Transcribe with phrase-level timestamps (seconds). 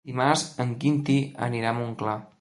[0.09, 1.19] Dimarts en Quintí
[1.49, 2.21] anirà a Montclar.